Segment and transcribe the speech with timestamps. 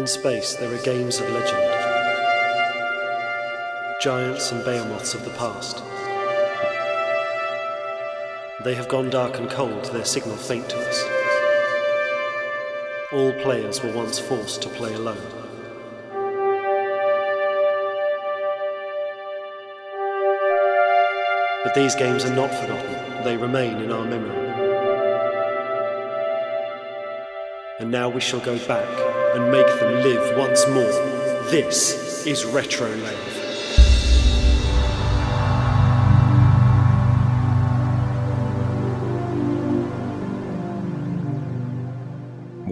[0.00, 1.62] In space, there are games of legend.
[4.00, 5.82] Giants and behemoths of the past.
[8.64, 11.04] They have gone dark and cold, their signal faint to us.
[13.12, 15.18] All players were once forced to play alone.
[21.62, 24.48] But these games are not forgotten, they remain in our memory.
[27.80, 30.92] And now we shall go back and make them live once more.
[31.50, 32.94] This is Retro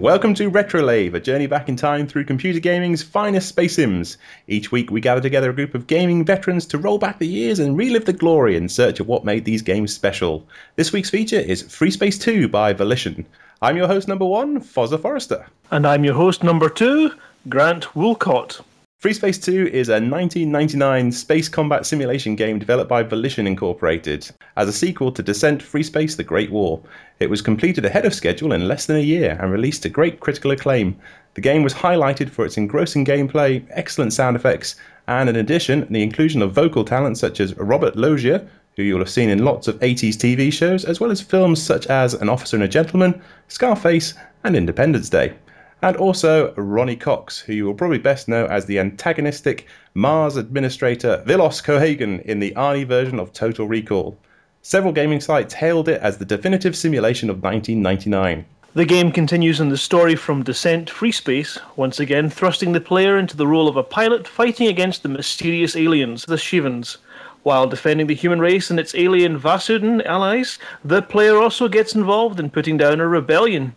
[0.09, 4.17] Welcome to Retrolave, a journey back in time through computer gaming's finest space sims.
[4.47, 7.59] Each week we gather together a group of gaming veterans to roll back the years
[7.59, 10.47] and relive the glory in search of what made these games special.
[10.77, 13.23] This week's feature is Free Space 2 by Volition.
[13.61, 15.45] I'm your host number one, Fozza Forrester.
[15.69, 17.13] And I'm your host number two,
[17.47, 18.61] Grant Woolcott.
[18.99, 24.67] Free Space 2 is a 1999 space combat simulation game developed by Volition Incorporated as
[24.67, 26.81] a sequel to Descent Free Space The Great War.
[27.17, 30.19] It was completed ahead of schedule in less than a year and released to great
[30.19, 30.99] critical acclaim.
[31.35, 34.75] The game was highlighted for its engrossing gameplay, excellent sound effects,
[35.07, 39.09] and in addition, the inclusion of vocal talent such as Robert Loggia, who you'll have
[39.09, 42.57] seen in lots of 80s TV shows, as well as films such as An Officer
[42.57, 45.35] and a Gentleman, Scarface, and Independence Day
[45.81, 51.23] and also Ronny Cox, who you will probably best know as the antagonistic Mars administrator
[51.25, 54.17] Vilos Cohaagen in the Arnie version of Total Recall.
[54.61, 58.45] Several gaming sites hailed it as the definitive simulation of 1999.
[58.75, 63.17] The game continues in the story from Descent Free Space, once again thrusting the player
[63.17, 66.97] into the role of a pilot fighting against the mysterious aliens, the Shivans.
[67.41, 72.39] While defending the human race and its alien Vasudan allies, the player also gets involved
[72.39, 73.75] in putting down a rebellion.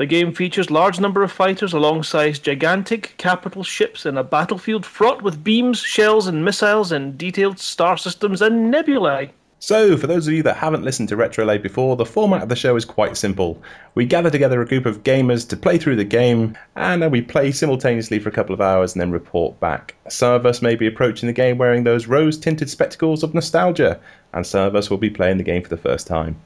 [0.00, 5.20] The game features large number of fighters alongside gigantic capital ships in a battlefield fraught
[5.20, 9.30] with beams, shells, and missiles and detailed star systems and nebulae.
[9.58, 12.56] So, for those of you that haven't listened to Retrolave before, the format of the
[12.56, 13.62] show is quite simple.
[13.94, 17.20] We gather together a group of gamers to play through the game, and then we
[17.20, 19.94] play simultaneously for a couple of hours and then report back.
[20.08, 24.00] Some of us may be approaching the game wearing those rose tinted spectacles of nostalgia,
[24.32, 26.40] and some of us will be playing the game for the first time.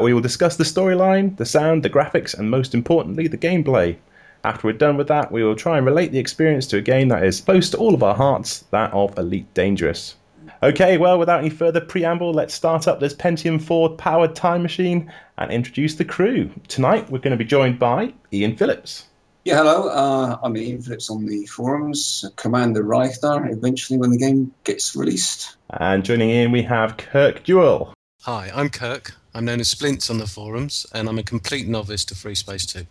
[0.00, 3.98] We will discuss the storyline, the sound, the graphics, and most importantly, the gameplay.
[4.42, 7.08] After we're done with that, we will try and relate the experience to a game
[7.08, 10.16] that is close to all of our hearts, that of Elite Dangerous.
[10.62, 15.12] Okay, well, without any further preamble, let's start up this Pentium 4 powered time machine
[15.36, 16.50] and introduce the crew.
[16.68, 19.04] Tonight, we're going to be joined by Ian Phillips.
[19.44, 19.88] Yeah, hello.
[19.88, 22.24] Uh, I'm Ian Phillips on the forums.
[22.36, 25.56] Commander Reither, eventually when the game gets released.
[25.70, 27.94] And joining in, we have Kirk Jewell.
[28.22, 29.14] Hi, I'm Kirk.
[29.34, 32.66] I'm known as Splints on the forums, and I'm a complete novice to Free Space
[32.66, 32.84] 2.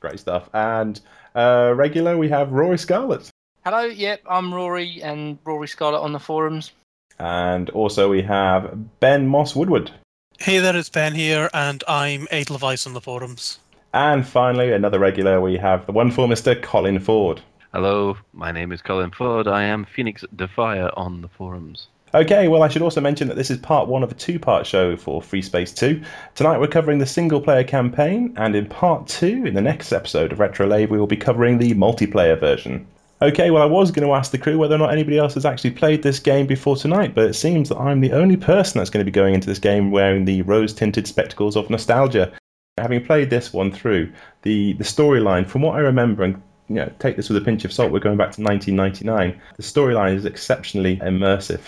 [0.00, 0.50] Great stuff.
[0.52, 1.00] And
[1.34, 3.30] uh, regular, we have Rory Scarlett.
[3.64, 6.72] Hello, yep, I'm Rory and Rory Scarlett on the forums.
[7.18, 9.90] And also we have Ben Moss Woodward.
[10.38, 13.58] Hey there, it's Ben here, and I'm Edelweiss on the forums.
[13.94, 16.62] And finally, another regular, we have the wonderful Mr.
[16.62, 17.40] Colin Ford.
[17.72, 19.48] Hello, my name is Colin Ford.
[19.48, 21.88] I am Phoenix Defier on the forums.
[22.16, 24.66] Okay, well, I should also mention that this is part one of a two part
[24.66, 26.00] show for Free Space 2.
[26.34, 30.32] Tonight we're covering the single player campaign, and in part two, in the next episode
[30.32, 32.86] of Retro Lave, we will be covering the multiplayer version.
[33.20, 35.44] Okay, well, I was going to ask the crew whether or not anybody else has
[35.44, 38.88] actually played this game before tonight, but it seems that I'm the only person that's
[38.88, 42.32] going to be going into this game wearing the rose tinted spectacles of nostalgia.
[42.78, 44.10] Having played this one through,
[44.40, 47.66] the, the storyline, from what I remember, and you know, take this with a pinch
[47.66, 51.60] of salt, we're going back to 1999, the storyline is exceptionally immersive.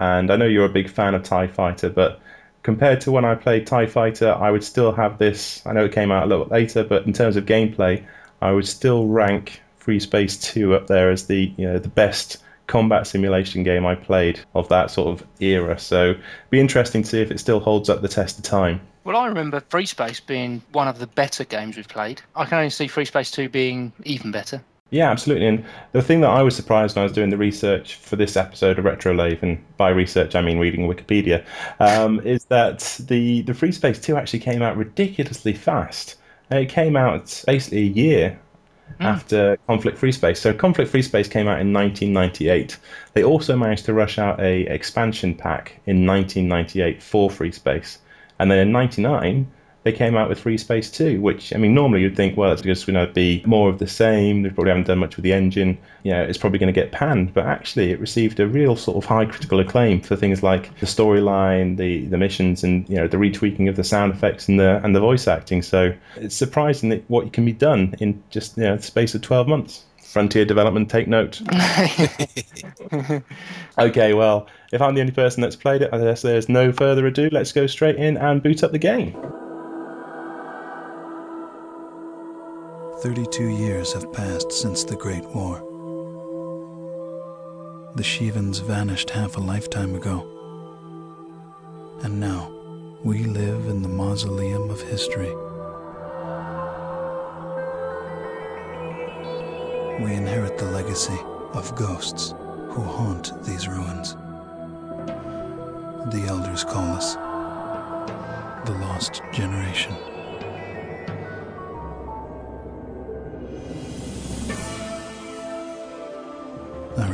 [0.00, 2.20] And I know you're a big fan of TIE Fighter, but
[2.62, 5.64] compared to when I played TIE Fighter, I would still have this.
[5.66, 8.04] I know it came out a little later, but in terms of gameplay,
[8.40, 12.38] I would still rank Free Space 2 up there as the you know the best
[12.66, 15.78] combat simulation game I played of that sort of era.
[15.78, 16.14] So
[16.50, 18.80] be interesting to see if it still holds up the test of time.
[19.04, 22.22] Well, I remember Free Space being one of the better games we've played.
[22.36, 24.62] I can only see Free Space 2 being even better.
[24.90, 25.46] Yeah, absolutely.
[25.46, 28.36] And the thing that I was surprised when I was doing the research for this
[28.36, 31.44] episode of Retro Lave, and by research I mean reading Wikipedia,
[31.78, 36.16] um, is that the the Free Space Two actually came out ridiculously fast.
[36.50, 38.40] It came out basically a year
[38.98, 39.04] mm.
[39.04, 40.40] after Conflict Free Space.
[40.40, 42.76] So Conflict Free Space came out in 1998.
[43.12, 47.98] They also managed to rush out a expansion pack in 1998 for Free Space,
[48.40, 49.46] and then in '99
[49.82, 52.60] they came out with Free Space 2, which, I mean, normally you'd think, well, it's
[52.60, 54.42] just going to be more of the same.
[54.42, 55.78] They probably haven't done much with the engine.
[56.02, 57.32] You know, it's probably going to get panned.
[57.32, 60.86] But actually, it received a real sort of high critical acclaim for things like the
[60.86, 64.84] storyline, the, the missions, and, you know, the retweaking of the sound effects and the,
[64.84, 65.62] and the voice acting.
[65.62, 69.22] So it's surprising that what can be done in just, you know, the space of
[69.22, 69.84] 12 months.
[70.02, 71.40] Frontier Development take note.
[73.78, 77.06] okay, well, if I'm the only person that's played it, I guess there's no further
[77.06, 77.30] ado.
[77.30, 79.16] Let's go straight in and boot up the game.
[83.02, 85.56] 32 years have passed since the Great War.
[87.94, 90.20] The Shivans vanished half a lifetime ago.
[92.02, 92.52] And now,
[93.02, 95.34] we live in the mausoleum of history.
[100.04, 101.18] We inherit the legacy
[101.54, 102.34] of ghosts
[102.68, 104.12] who haunt these ruins.
[106.12, 107.14] The elders call us
[108.66, 109.96] the lost generation.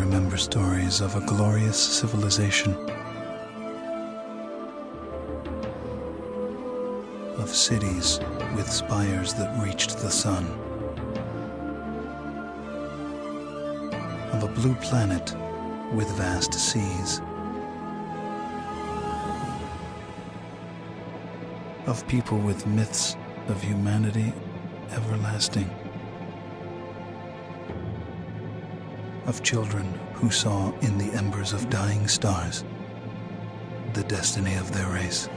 [0.06, 2.72] Remember stories of a glorious civilization,
[7.38, 8.20] of cities
[8.54, 10.44] with spires that reached the sun,
[14.32, 15.34] of a blue planet
[15.92, 17.20] with vast seas,
[21.88, 23.16] of people with myths
[23.48, 24.32] of humanity
[24.92, 25.68] everlasting.
[29.26, 29.84] Of children
[30.14, 32.64] who saw in the embers of dying stars
[33.92, 35.28] the destiny of their race.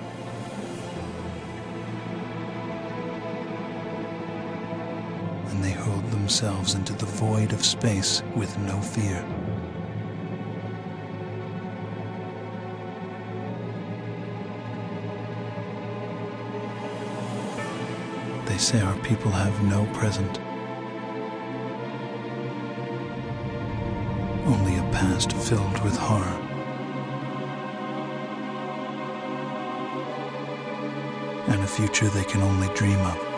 [5.47, 9.25] And they hurled themselves into the void of space with no fear.
[18.45, 20.39] They say our people have no present.
[25.27, 26.23] Filled with horror.
[31.47, 33.29] And a future they can only dream of.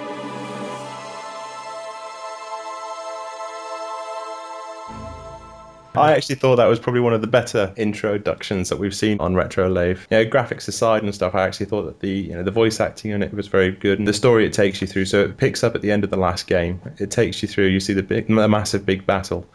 [5.96, 9.36] I actually thought that was probably one of the better introductions that we've seen on
[9.36, 10.08] Retro Lave.
[10.10, 12.80] You know, graphics aside and stuff, I actually thought that the you know the voice
[12.80, 15.06] acting in it was very good, and the story it takes you through.
[15.06, 16.82] So it picks up at the end of the last game.
[16.98, 17.68] It takes you through.
[17.68, 19.46] You see the big, the massive big battle,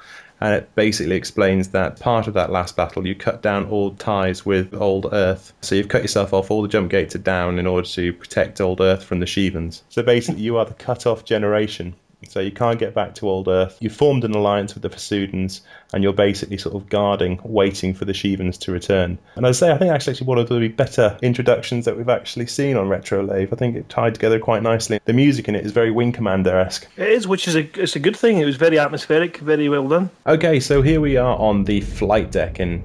[0.41, 4.45] and it basically explains that part of that last battle you cut down all ties
[4.45, 5.53] with old earth.
[5.63, 8.61] So you've cut yourself off all the jump gates are down in order to protect
[8.61, 11.95] old earth from the shivans so basically you are the cut off generation
[12.29, 15.61] so you can't get back to old earth You've formed an alliance with the Vasudans
[15.93, 19.71] and you're basically sort of guarding waiting for the shivans to return and i say
[19.71, 23.53] i think actually one of the better introductions that we've actually seen on retro lave
[23.53, 26.89] i think it tied together quite nicely the music in it is very wing commander-esque
[26.97, 28.39] It is, which is a it's a good thing.
[28.39, 30.11] It was very atmospheric, very well done.
[30.27, 32.83] Okay, so here we are on the flight deck, and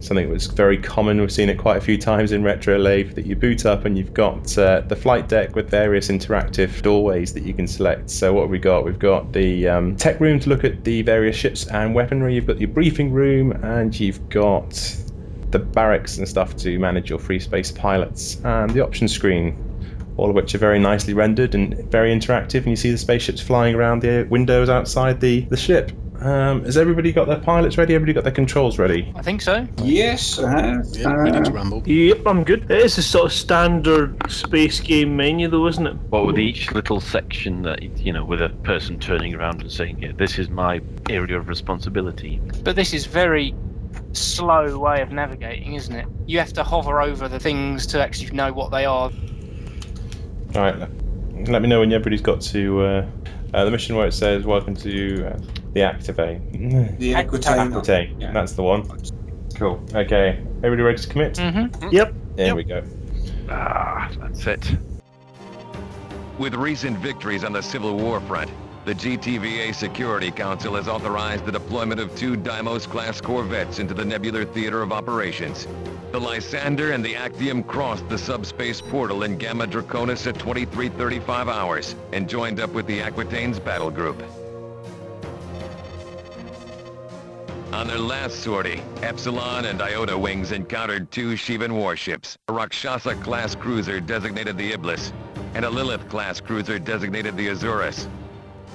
[0.00, 1.20] something that was very common.
[1.20, 3.96] We've seen it quite a few times in Retro Lave that you boot up and
[3.96, 8.10] you've got uh, the flight deck with various interactive doorways that you can select.
[8.10, 8.84] So, what have we got?
[8.84, 12.46] We've got the um, tech room to look at the various ships and weaponry, you've
[12.46, 14.72] got your briefing room, and you've got
[15.50, 19.56] the barracks and stuff to manage your free space pilots, and the option screen
[20.16, 22.58] all of which are very nicely rendered and very interactive.
[22.58, 25.90] And you see the spaceships flying around the windows outside the, the ship.
[26.24, 27.94] Um, has everybody got their pilots ready?
[27.94, 29.12] Everybody got their controls ready?
[29.14, 29.68] I think so.
[29.82, 30.86] Yes, I have.
[30.92, 31.82] Yeah, ready to Uh, rumble.
[31.84, 32.70] Yep, I'm good.
[32.70, 35.96] It is a sort of standard space game menu, though, isn't it?
[36.08, 39.98] What with each little section that you know, with a person turning around and saying,
[40.00, 43.54] "Yeah, this is my area of responsibility." But this is very
[44.12, 46.06] slow way of navigating, isn't it?
[46.26, 49.10] You have to hover over the things to actually know what they are.
[50.54, 50.88] All right,
[51.48, 53.06] let me know when everybody's got to uh,
[53.52, 55.38] uh, the mission where it says "Welcome to uh,
[55.74, 56.40] the Activate."
[56.98, 57.72] the Aquitaine.
[57.72, 58.32] Aquitaine, Yeah.
[58.32, 58.88] that's the one.
[59.56, 59.80] Cool.
[59.94, 61.34] Okay, everybody ready to commit?
[61.34, 61.88] Mm-hmm.
[61.90, 62.14] Yep.
[62.36, 62.56] There Yep.
[62.56, 62.82] we go.
[63.50, 64.76] Ah, that's it.
[66.38, 68.50] With recent victories on the Civil War front,
[68.84, 74.44] the GTVA Security Council has authorized the deployment of two Deimos-class corvettes into the Nebular
[74.44, 75.66] Theater of Operations.
[76.12, 81.94] The Lysander and the Actium crossed the subspace portal in Gamma Draconis at 2335 hours
[82.12, 84.22] and joined up with the Aquitaine's battle group.
[87.84, 94.00] On their last sortie, Epsilon and Iota wings encountered two Shivan warships, a Rakshasa-class cruiser
[94.00, 95.12] designated the Iblis,
[95.52, 98.08] and a Lilith-class cruiser designated the Azurus.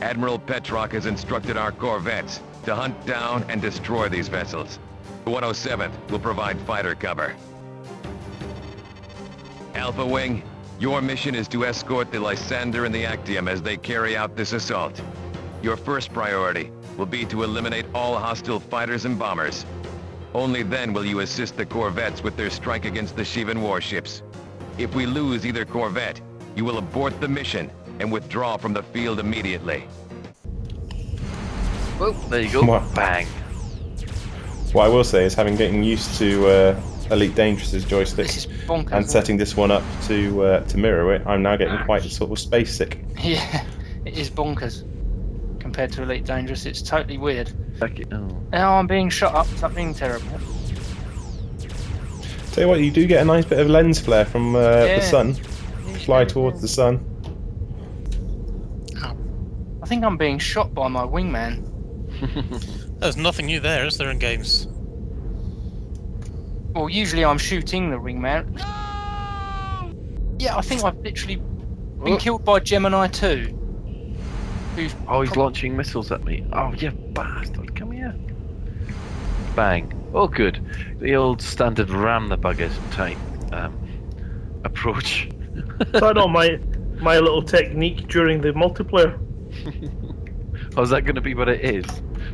[0.04, 4.78] Admiral Petrarch has instructed our corvettes to hunt down and destroy these vessels.
[5.26, 7.36] The 107th will provide fighter cover.
[9.74, 10.44] Alpha Wing,
[10.80, 14.54] your mission is to escort the Lysander and the Actium as they carry out this
[14.54, 15.02] assault.
[15.64, 19.66] Your first priority will be to eliminate all hostile fighters and bombers.
[20.34, 24.22] Only then will you assist the corvettes with their strike against the Shivan warships.
[24.78, 26.20] If we lose either corvette,
[26.56, 29.86] you will abort the mission and withdraw from the field immediately.
[32.02, 32.64] Oh, there you go.
[32.64, 32.94] What?
[32.94, 33.26] Bang.
[34.74, 38.28] What I will say is, having getting used to uh, Elite Dangerous's joystick
[38.68, 38.92] bonkers.
[38.92, 42.30] and setting this one up to uh, to mirror it, I'm now getting quite sort
[42.30, 43.00] of space sick.
[43.20, 43.66] Yeah,
[44.06, 44.84] it is bonkers
[45.80, 46.66] compared to Elite Dangerous.
[46.66, 47.54] It's totally weird.
[47.80, 48.10] Back it.
[48.12, 48.28] Oh.
[48.52, 49.48] Now I'm being shot up.
[49.48, 50.28] Something terrible.
[52.52, 55.00] Tell you what, you do get a nice bit of lens flare from uh, Yeah.
[55.00, 55.34] the sun.
[56.04, 57.00] Fly towards the sun.
[59.82, 61.64] I think I'm being shot by my wingman.
[63.00, 64.68] There's nothing new there, is there, in games?
[66.76, 68.60] Well, usually I'm shooting the wingman.
[70.40, 72.18] Yeah, I think I've literally been Oh.
[72.18, 73.56] killed by Gemini 2.
[74.80, 76.46] Who's Oh, he's launching missiles at me.
[76.54, 77.76] Oh, you bastard.
[77.76, 78.16] Come here.
[79.56, 79.92] Bang.
[80.14, 80.64] Oh, good.
[81.00, 83.18] The old standard ram the buggers type
[83.52, 83.76] um,
[84.64, 85.30] approach.
[86.00, 86.60] So I know my
[87.00, 89.18] my little technique during the multiplayer.
[90.78, 91.84] Oh, is that going to be what it is?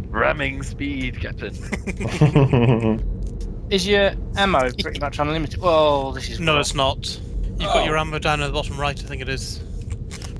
[0.10, 1.56] Ramming speed, Captain.
[3.70, 5.62] Is your ammo pretty much unlimited?
[5.62, 6.60] Well, this is No, wrong.
[6.62, 7.20] it's not.
[7.58, 9.64] You've got your ammo down at the bottom right, I think it is.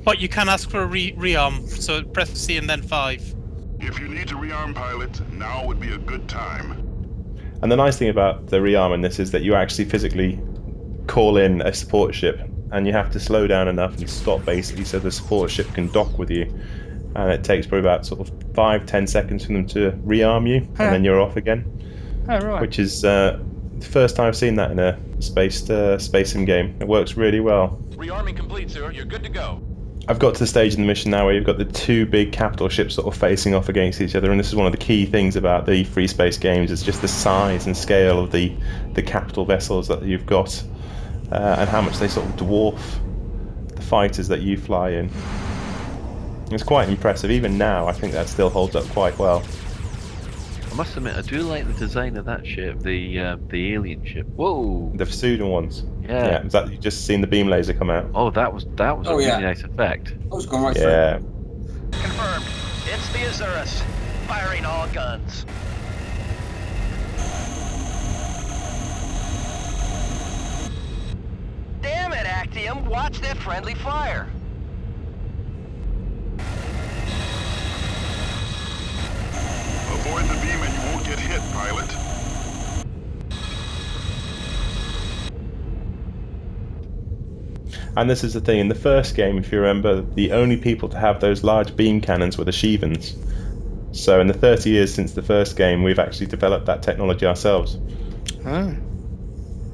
[0.06, 3.34] But you can ask for a re- rearm, so press C and then 5.
[3.80, 6.70] If you need to rearm pilot, now would be a good time.
[7.60, 10.38] And the nice thing about the rearm in this is that you actually physically
[11.08, 14.84] call in a support ship, and you have to slow down enough and stop basically
[14.84, 16.42] so the support ship can dock with you.
[17.16, 20.60] And it takes probably about sort of five, ten seconds for them to rearm you,
[20.76, 20.84] Huh.
[20.84, 21.64] and then you're off again.
[22.28, 22.60] Oh, right.
[22.60, 23.40] Which is uh,
[23.80, 26.76] the first time I've seen that in a space uh, space sim game.
[26.80, 27.82] It works really well.
[27.96, 28.92] Rearming complete, sir.
[28.92, 29.60] You're good to go.
[30.08, 32.30] I've got to the stage in the mission now where you've got the two big
[32.30, 34.78] capital ships sort of facing off against each other, and this is one of the
[34.78, 38.52] key things about the free space games is just the size and scale of the
[38.94, 40.62] the capital vessels that you've got,
[41.32, 42.80] uh, and how much they sort of dwarf
[43.74, 45.10] the fighters that you fly in.
[46.52, 47.32] It's quite impressive.
[47.32, 49.42] Even now, I think that still holds up quite well.
[50.76, 54.04] I must admit, I do like the design of that ship, the uh, the alien
[54.04, 54.26] ship.
[54.26, 54.92] Whoa!
[54.94, 55.84] The Vasudan ones.
[56.02, 56.26] Yeah.
[56.26, 56.42] Yeah.
[56.42, 58.10] Is that you just seen the beam laser come out?
[58.14, 59.38] Oh, that was that was Oh, a really yeah.
[59.38, 60.12] nice effect.
[60.30, 61.16] I was going right Yeah.
[61.92, 62.44] Confirmed.
[62.92, 63.80] It's the Azurus.
[64.28, 65.46] Firing all guns.
[71.80, 72.84] Damn it, Actium.
[72.84, 74.28] Watch that friendly fire.
[80.06, 81.96] Avoid the beam and you won't get hit, pilot.
[87.96, 90.88] And this is the thing in the first game, if you remember, the only people
[90.90, 93.16] to have those large beam cannons were the Shivans.
[93.92, 97.78] So in the 30 years since the first game, we've actually developed that technology ourselves.
[98.44, 98.76] Oh.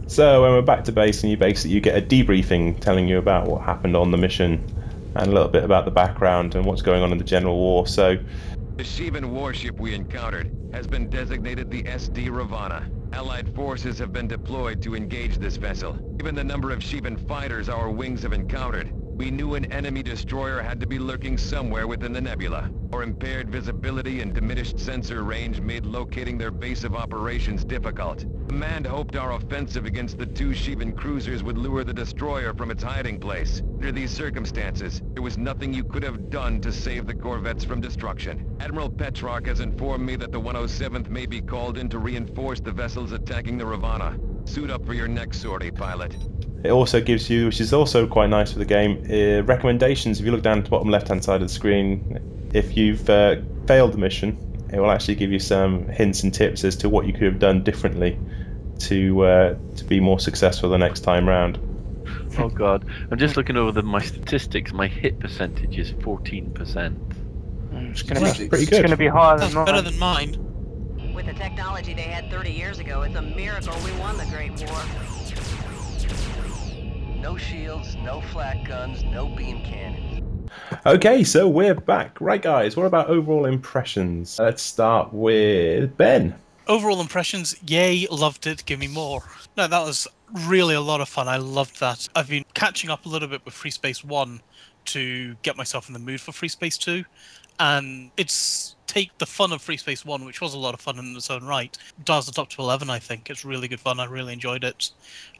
[0.06, 3.18] So when we're back to base, and you basically you get a debriefing telling you
[3.18, 4.64] about what happened on the mission,
[5.14, 7.86] and a little bit about the background and what's going on in the general war.
[7.86, 8.16] So
[8.78, 12.88] The Shivan warship we encountered has been designated the SD Ravana.
[13.12, 15.98] Allied forces have been deployed to engage this vessel.
[16.18, 20.60] Given the number of Shivan fighters our wings have encountered, we knew an enemy destroyer
[20.60, 22.70] had to be lurking somewhere within the nebula.
[22.92, 28.26] Our impaired visibility and diminished sensor range made locating their base of operations difficult.
[28.48, 32.82] Command hoped our offensive against the two Shivan cruisers would lure the destroyer from its
[32.82, 33.62] hiding place.
[33.78, 37.80] Under these circumstances, there was nothing you could have done to save the corvettes from
[37.80, 38.42] destruction.
[38.60, 42.72] Admiral Petrarch has informed me that the 107th may be called in to reinforce the
[42.72, 44.16] vessels attacking the Ravana.
[44.44, 46.14] Suit up for your next sortie, pilot.
[46.64, 50.20] It also gives you, which is also quite nice for the game, uh, recommendations.
[50.20, 53.36] If you look down at the bottom left-hand side of the screen, if you've uh,
[53.66, 54.38] failed the mission,
[54.72, 57.38] it will actually give you some hints and tips as to what you could have
[57.38, 58.18] done differently
[58.78, 61.58] to uh, to be more successful the next time round.
[62.38, 64.72] Oh god, I'm just looking over the, my statistics.
[64.72, 66.52] My hit percentage is 14%.
[66.54, 68.78] Mm, It's going to be pretty It's good.
[68.78, 71.12] going to be higher That's than better than mine.
[71.14, 74.52] With the technology they had 30 years ago, it's a miracle we won the Great
[74.52, 74.82] War.
[77.22, 80.50] No shields, no flak guns, no beam cannons.
[80.84, 82.20] Okay, so we're back.
[82.20, 84.40] Right, guys, what about overall impressions?
[84.40, 86.34] Let's start with Ben.
[86.66, 89.22] Overall impressions, yay, loved it, give me more.
[89.56, 90.08] No, that was
[90.48, 91.28] really a lot of fun.
[91.28, 92.08] I loved that.
[92.16, 94.40] I've been catching up a little bit with Free Space 1
[94.86, 97.04] to get myself in the mood for Free Space 2.
[97.58, 100.98] And it's take the fun of Free Space 1, which was a lot of fun
[100.98, 103.30] in its own right, dials the top to 11, I think.
[103.30, 103.98] It's really good fun.
[103.98, 104.90] I really enjoyed it.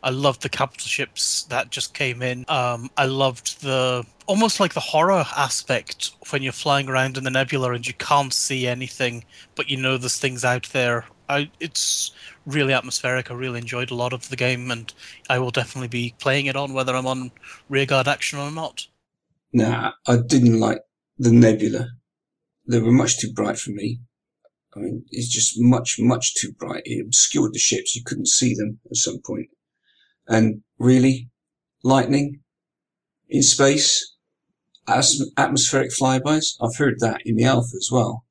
[0.03, 2.47] I loved the capital ships that just came in.
[2.49, 7.31] Um, I loved the almost like the horror aspect when you're flying around in the
[7.31, 9.23] nebula and you can't see anything,
[9.55, 11.05] but you know there's things out there.
[11.29, 12.13] I, it's
[12.47, 13.31] really atmospheric.
[13.31, 14.93] I really enjoyed a lot of the game, and
[15.29, 17.31] I will definitely be playing it on whether I'm on
[17.69, 18.87] rearguard action or not.
[19.53, 20.81] Nah, I didn't like
[21.19, 21.91] the nebula.
[22.67, 24.01] They were much too bright for me.
[24.75, 26.83] I mean, it's just much, much too bright.
[26.87, 27.95] It obscured the ships.
[27.95, 29.49] You couldn't see them at some point.
[30.27, 31.29] And really,
[31.83, 32.41] lightning
[33.29, 34.15] in space,
[34.87, 36.55] as- atmospheric flybys.
[36.61, 38.25] I've heard that in the alpha as well.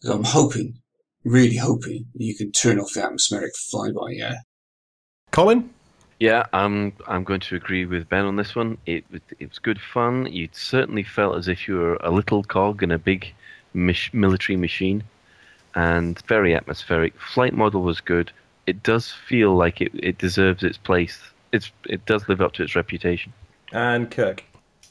[0.00, 0.80] So I'm hoping,
[1.24, 4.16] really hoping, you can turn off the atmospheric flyby.
[4.16, 4.36] Yeah.
[5.30, 5.70] Colin?
[6.20, 8.76] Yeah, I'm I'm going to agree with Ben on this one.
[8.86, 10.30] It was- it was good fun.
[10.30, 13.32] You certainly felt as if you were a little cog in a big
[13.74, 15.02] mach- military machine,
[15.74, 17.18] and very atmospheric.
[17.18, 18.30] Flight model was good.
[18.66, 21.18] It does feel like it, it deserves its place.
[21.52, 23.32] It's it does live up to its reputation.
[23.72, 24.44] And Kirk.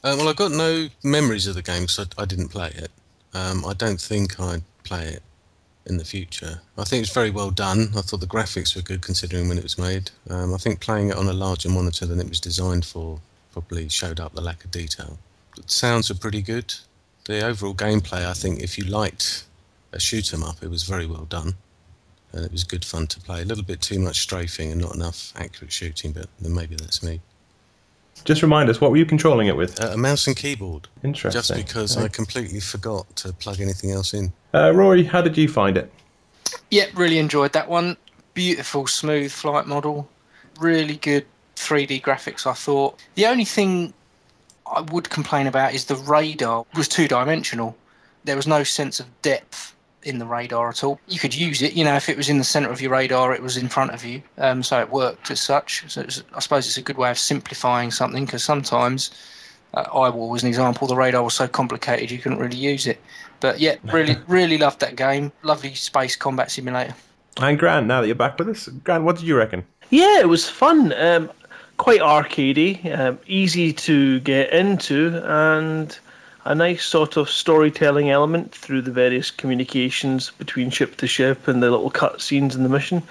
[0.04, 2.90] Uh, well, I've got no memories of the game because I, I didn't play it.
[3.34, 5.24] Um, I don't think I'd play it
[5.90, 6.62] in the future.
[6.78, 7.90] I think it's very well done.
[7.96, 10.12] I thought the graphics were good considering when it was made.
[10.30, 13.20] Um, I think playing it on a larger monitor than it was designed for
[13.52, 15.18] probably showed up the lack of detail.
[15.56, 16.74] The sounds were pretty good.
[17.26, 19.46] The overall gameplay, I think, if you liked
[19.92, 21.56] a shoot 'em up, it was very well done.
[22.32, 23.42] And it was good fun to play.
[23.42, 27.22] A little bit too much strafing and not enough accurate shooting, but maybe that's me.
[28.26, 29.82] Just remind us, what were you controlling it with?
[29.82, 30.88] Uh, a mouse and keyboard.
[31.04, 31.40] Interesting.
[31.40, 34.32] Just because I completely forgot to plug anything else in.
[34.54, 35.92] Uh, Rory, how did you find it?
[36.72, 37.98] Yeah, really enjoyed that one.
[38.34, 40.10] Beautiful, smooth flight model.
[40.60, 43.00] Really good 3D graphics, I thought.
[43.16, 43.94] The only thing
[44.72, 47.76] I would complain about is the radar was two dimensional.
[48.24, 51.00] There was no sense of depth in the radar at all.
[51.08, 53.34] You could use it, you know, if it was in the center of your radar,
[53.34, 55.84] it was in front of you, um, so it worked as such.
[55.92, 59.12] So it was, I suppose it's a good way of simplifying something because sometimes,
[59.74, 63.02] uh, I-War was an example, the radar was so complicated you couldn't really use it.
[63.40, 65.32] But yeah, really, really loved that game.
[65.44, 66.96] Lovely space combat simulator.
[67.38, 69.66] And Grant, now that you're back with us, Grant, what did you reckon?
[69.90, 70.94] Yeah, it was fun.
[70.94, 71.32] Um,
[71.78, 75.98] quite arcadey, um, easy to get into, and
[76.46, 81.62] a nice sort of storytelling element through the various communications between ship to ship and
[81.62, 83.04] the little cutscenes in the mission.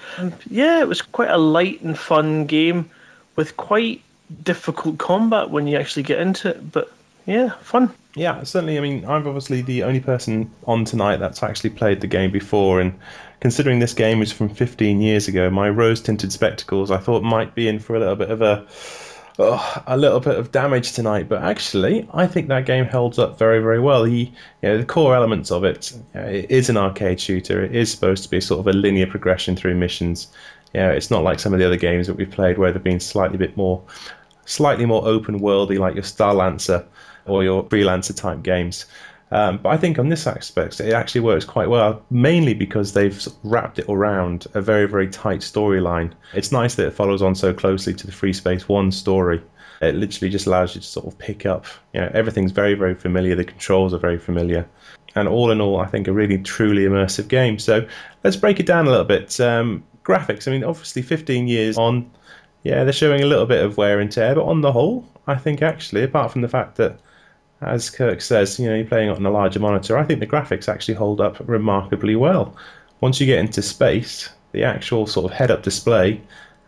[0.49, 2.89] Yeah, it was quite a light and fun game
[3.35, 4.01] with quite
[4.43, 6.71] difficult combat when you actually get into it.
[6.71, 6.91] But
[7.25, 7.93] yeah, fun.
[8.15, 8.77] Yeah, certainly.
[8.77, 12.81] I mean, I'm obviously the only person on tonight that's actually played the game before,
[12.81, 12.97] and
[13.39, 17.67] considering this game is from 15 years ago, my rose-tinted spectacles I thought might be
[17.67, 18.65] in for a little bit of a
[19.39, 21.29] oh, a little bit of damage tonight.
[21.29, 24.03] But actually, I think that game holds up very, very well.
[24.03, 27.63] He, you know, the core elements of it, you know, it is an arcade shooter.
[27.63, 30.27] It is supposed to be sort of a linear progression through missions.
[30.73, 32.83] You know, it's not like some of the other games that we've played where they've
[32.83, 33.81] been slightly bit more,
[34.45, 36.85] slightly more open worldy, like your Star Lancer
[37.25, 38.85] or your freelancer type games.
[39.31, 43.27] Um, but I think on this aspect, it actually works quite well, mainly because they've
[43.43, 46.13] wrapped it around a very, very tight storyline.
[46.33, 49.41] It's nice that it follows on so closely to the Free Space One story.
[49.81, 52.95] It literally just allows you to sort of pick up, you know, everything's very, very
[52.95, 53.35] familiar.
[53.35, 54.67] The controls are very familiar.
[55.15, 57.59] And all in all, I think a really, truly immersive game.
[57.59, 57.87] So
[58.23, 59.39] let's break it down a little bit.
[59.39, 62.09] Um, graphics, I mean, obviously 15 years on,
[62.63, 65.35] yeah, they're showing a little bit of wear and tear, but on the whole, I
[65.35, 66.99] think actually, apart from the fact that
[67.61, 69.97] as Kirk says, you know, you're playing on a larger monitor.
[69.97, 72.55] I think the graphics actually hold up remarkably well.
[73.01, 76.21] Once you get into space, the actual sort of head-up display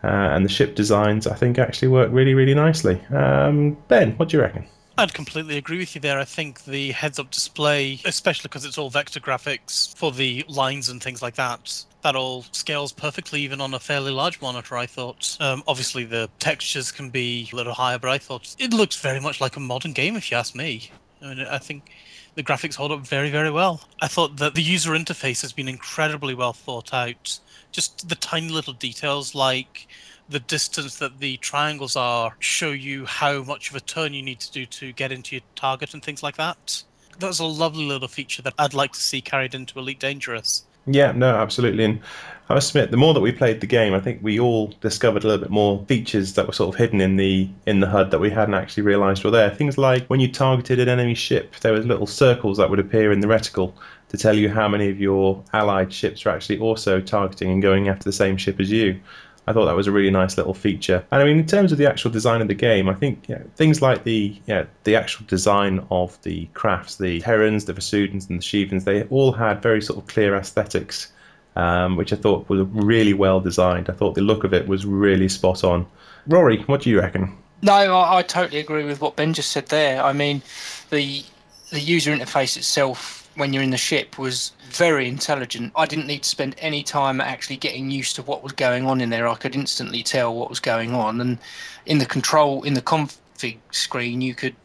[0.04, 3.00] uh, and the ship designs, I think, actually work really, really nicely.
[3.06, 4.66] Um, ben, what do you reckon?
[4.98, 6.18] I'd completely agree with you there.
[6.18, 10.90] I think the heads up display, especially because it's all vector graphics for the lines
[10.90, 14.86] and things like that, that all scales perfectly even on a fairly large monitor, I
[14.86, 15.36] thought.
[15.40, 19.20] Um, obviously, the textures can be a little higher, but I thought it looks very
[19.20, 20.90] much like a modern game, if you ask me.
[21.22, 21.90] I mean, I think
[22.34, 23.82] the graphics hold up very, very well.
[24.00, 27.38] I thought that the user interface has been incredibly well thought out.
[27.70, 29.86] Just the tiny little details like
[30.28, 34.40] the distance that the triangles are show you how much of a turn you need
[34.40, 36.82] to do to get into your target and things like that.
[37.18, 40.64] That's a lovely little feature that I'd like to see carried into Elite Dangerous.
[40.86, 41.84] Yeah, no, absolutely.
[41.84, 42.00] And
[42.48, 45.22] I must admit, the more that we played the game, I think we all discovered
[45.24, 48.10] a little bit more features that were sort of hidden in the in the HUD
[48.10, 49.50] that we hadn't actually realised were there.
[49.50, 53.12] Things like when you targeted an enemy ship, there was little circles that would appear
[53.12, 53.72] in the reticle
[54.08, 57.88] to tell you how many of your allied ships are actually also targeting and going
[57.88, 59.00] after the same ship as you.
[59.46, 61.04] I thought that was a really nice little feature.
[61.10, 63.34] And I mean, in terms of the actual design of the game, I think you
[63.34, 67.74] know, things like the you know, the actual design of the crafts, the Terrans, the
[67.74, 71.12] Vasudans, and the Shivans, they all had very sort of clear aesthetics,
[71.56, 73.90] um, which I thought was really well designed.
[73.90, 75.86] I thought the look of it was really spot on.
[76.28, 77.36] Rory, what do you reckon?
[77.62, 80.02] No, I, I totally agree with what Ben just said there.
[80.02, 80.42] I mean,
[80.90, 81.24] the
[81.70, 85.72] the user interface itself when you're in the ship was very intelligent.
[85.76, 89.00] I didn't need to spend any time actually getting used to what was going on
[89.00, 89.28] in there.
[89.28, 91.38] I could instantly tell what was going on, and
[91.86, 94.56] in the control in the config screen, you could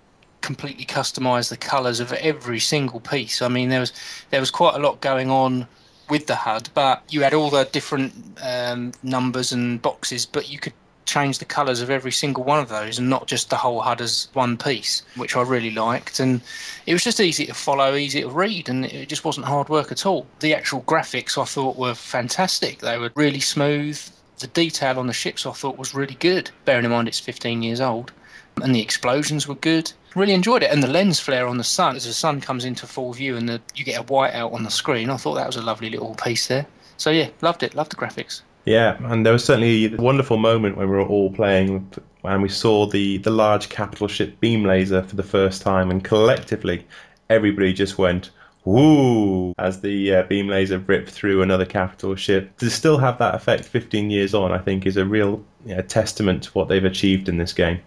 [0.41, 3.41] completely customize the colors of every single piece.
[3.41, 3.93] I mean, there was
[4.29, 5.67] there was quite a lot going on
[6.09, 10.57] with the HUD, but you had all the different um, numbers and boxes, but you
[10.57, 10.73] could
[11.07, 14.01] change the colours of every single one of those and not just the whole HUD
[14.01, 16.19] as one piece, which I really liked.
[16.19, 16.41] And
[16.85, 19.91] it was just easy to follow, easy to read, and it just wasn't hard work
[19.91, 20.27] at all.
[20.41, 22.79] The actual graphics I thought were fantastic.
[22.79, 23.99] They were really smooth.
[24.39, 27.63] The detail on the ships I thought was really good, bearing in mind it's 15
[27.63, 28.11] years old.
[28.61, 29.91] And the explosions were good.
[30.15, 30.71] Really enjoyed it.
[30.71, 33.47] And the lens flare on the sun, as the sun comes into full view and
[33.47, 35.89] the, you get a white out on the screen, I thought that was a lovely
[35.89, 36.67] little piece there.
[36.97, 37.75] So yeah, loved it.
[37.75, 38.41] Loved the graphics.
[38.67, 41.89] Yeah, and there was certainly a wonderful moment when we were all playing
[42.25, 46.03] and we saw the, the large capital ship beam laser for the first time, and
[46.03, 46.85] collectively
[47.29, 48.29] everybody just went,
[48.65, 49.53] Woo!
[49.57, 52.57] As the uh, beam laser ripped through another capital ship.
[52.57, 55.41] To still have that effect 15 years on, I think, is a real
[55.87, 57.79] testament to what they've achieved in this game.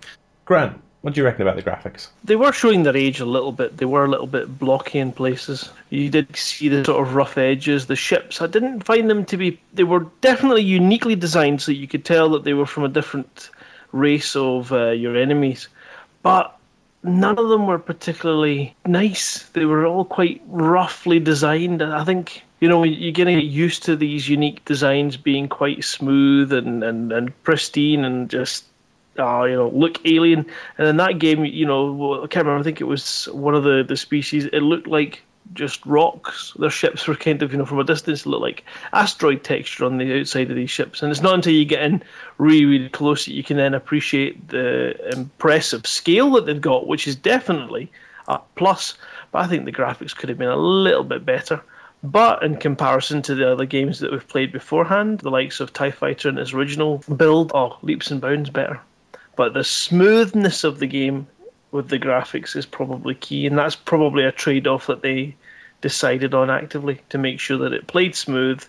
[0.47, 2.09] Grant, what do you reckon about the graphics?
[2.25, 3.79] They were showing their age a little bit.
[3.79, 5.71] They were a little bit blocky in places.
[5.89, 7.87] You did see the sort of rough edges.
[7.87, 9.59] The ships, I didn't find them to be.
[9.73, 13.51] They were definitely uniquely designed, so you could tell that they were from a different
[13.93, 15.69] race of uh, your enemies.
[16.23, 16.55] But
[17.03, 19.45] none of them were particularly nice.
[19.55, 21.83] They were all quite roughly designed.
[21.83, 26.85] I think you know you're getting used to these unique designs being quite smooth and,
[26.85, 28.65] and, and pristine and just
[29.21, 30.47] uh, you know, look alien.
[30.79, 32.61] And in that game, you know, I can't remember.
[32.61, 34.47] I think it was one of the the species.
[34.47, 35.23] It looked like
[35.55, 36.55] just rocks.
[36.59, 39.99] Their ships were kind of, you know, from a distance, look like asteroid texture on
[39.99, 41.03] the outside of these ships.
[41.03, 42.03] And it's not until you get in
[42.39, 47.09] really, really close that you can then appreciate the impressive scale that they've got, which
[47.09, 47.91] is definitely
[48.29, 48.95] a plus.
[49.33, 51.61] But I think the graphics could have been a little bit better.
[52.03, 55.91] But in comparison to the other games that we've played beforehand, the likes of TIE
[55.91, 58.81] Fighter and its original build, oh, leaps and bounds better.
[59.37, 61.27] But the smoothness of the game
[61.71, 65.37] with the graphics is probably key, and that's probably a trade off that they
[65.81, 68.63] decided on actively to make sure that it played smooth.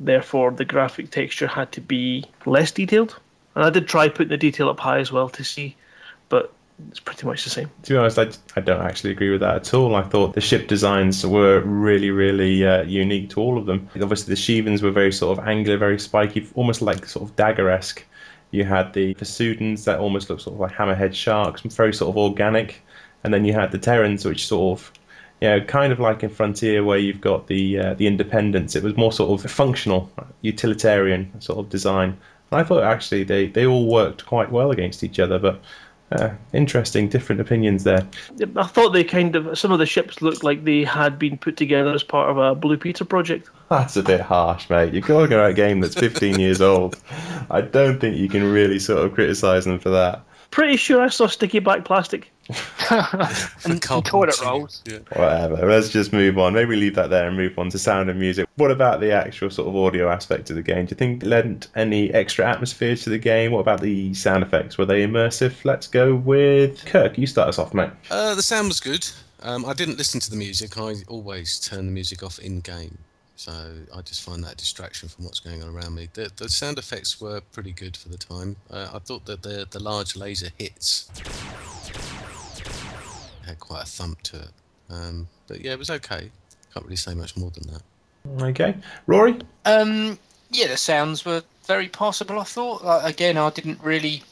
[0.00, 3.18] Therefore, the graphic texture had to be less detailed.
[3.54, 5.76] And I did try putting the detail up high as well to see,
[6.28, 6.52] but
[6.90, 7.70] it's pretty much the same.
[7.84, 9.94] To be honest, I, I don't actually agree with that at all.
[9.94, 13.88] I thought the ship designs were really, really uh, unique to all of them.
[13.94, 17.70] Obviously, the Shivans were very sort of angular, very spiky, almost like sort of dagger
[17.70, 18.04] esque.
[18.50, 22.16] You had the Vasudans that almost looked sort of like hammerhead sharks, very sort of
[22.16, 22.82] organic.
[23.24, 24.92] And then you had the Terrans, which sort of,
[25.40, 28.76] you know, kind of like in Frontier where you've got the uh, the independence.
[28.76, 30.10] It was more sort of functional,
[30.42, 32.16] utilitarian sort of design.
[32.50, 35.60] And I thought actually they, they all worked quite well against each other, but
[36.12, 38.06] uh, interesting, different opinions there.
[38.56, 41.56] I thought they kind of some of the ships looked like they had been put
[41.56, 43.50] together as part of a Blue Peter project.
[43.70, 44.94] That's a bit harsh, mate.
[44.94, 47.00] You're at a game that's 15 years old.
[47.50, 50.24] I don't think you can really sort of criticise them for that.
[50.52, 52.32] Pretty sure I saw sticky black plastic.
[52.90, 54.82] and, and toilet rolls.
[54.86, 54.98] Yeah.
[55.12, 55.68] Whatever.
[55.68, 56.54] Let's just move on.
[56.54, 58.48] Maybe leave that there and move on to sound and music.
[58.56, 60.86] What about the actual sort of audio aspect of the game?
[60.86, 63.52] Do you think it lent any extra atmosphere to the game?
[63.52, 64.78] What about the sound effects?
[64.78, 65.64] Were they immersive?
[65.64, 67.18] Let's go with Kirk.
[67.18, 67.90] You start us off, mate.
[68.10, 69.08] Uh, the sound was good.
[69.42, 70.78] Um, I didn't listen to the music.
[70.78, 72.98] I always turn the music off in game.
[73.36, 73.52] So
[73.94, 76.08] I just find that distraction from what's going on around me.
[76.14, 78.56] The, the sound effects were pretty good for the time.
[78.70, 81.10] Uh, I thought that the the large laser hits
[83.46, 84.50] had quite a thump to it.
[84.90, 86.30] Um, but yeah, it was okay.
[86.72, 87.82] Can't really say much more than that.
[88.42, 89.38] Okay, Rory.
[89.64, 90.18] Um,
[90.50, 92.38] yeah, the sounds were very passable.
[92.38, 92.84] I thought.
[92.84, 94.22] Like, again, I didn't really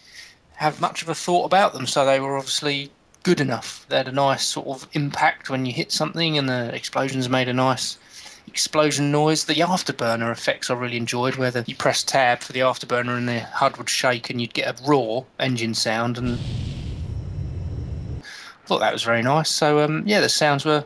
[0.56, 2.90] have much of a thought about them, so they were obviously
[3.22, 3.86] good enough.
[3.88, 7.48] They had a nice sort of impact when you hit something, and the explosions made
[7.48, 7.98] a nice
[8.46, 9.44] explosion noise.
[9.44, 13.28] The afterburner effects I really enjoyed, where the, you press tab for the afterburner and
[13.28, 16.73] the HUD would shake and you'd get a raw engine sound, and I
[18.66, 19.50] thought that was very nice.
[19.50, 20.84] So um, yeah, the sounds were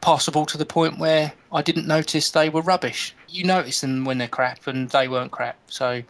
[0.00, 3.14] passable to the point where I didn't notice they were rubbish.
[3.28, 5.56] You notice them when they're crap, and they weren't crap.
[5.68, 6.02] So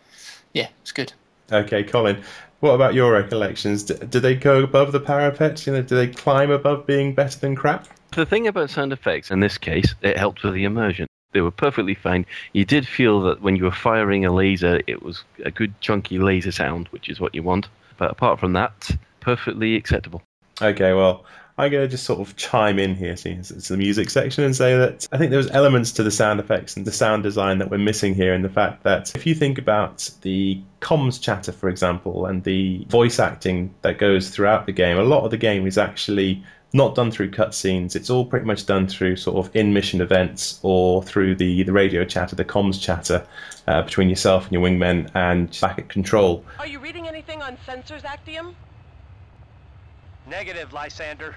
[0.53, 1.13] yeah, it's good.
[1.53, 2.23] Okay, Colin.
[2.61, 3.85] What about your recollections?
[3.85, 5.67] Do, do they go above the parapet?
[5.67, 7.87] You know, do they climb above being better than crap?
[8.13, 11.07] The thing about sound effects in this case, it helped with the immersion.
[11.33, 12.25] They were perfectly fine.
[12.55, 16.19] You did feel that when you were firing a laser, it was a good chunky
[16.19, 17.69] laser sound, which is what you want.
[17.99, 18.91] But apart from that,
[19.21, 20.23] perfectly acceptable.
[20.61, 21.25] Okay, well,
[21.59, 24.55] I'm going to just sort of chime in here, since it's the music section, and
[24.55, 27.71] say that I think there's elements to the sound effects and the sound design that
[27.71, 31.69] we're missing here in the fact that if you think about the comms chatter, for
[31.69, 35.67] example, and the voice acting that goes throughout the game, a lot of the game
[35.67, 36.43] is actually
[36.73, 37.97] not done through cutscenes.
[37.97, 41.73] It's all pretty much done through sort of in mission events or through the, the
[41.73, 43.27] radio chatter, the comms chatter
[43.67, 46.45] uh, between yourself and your wingmen and back at control.
[46.59, 48.55] Are you reading anything on sensors, Actium?
[50.29, 51.37] Negative, Lysander.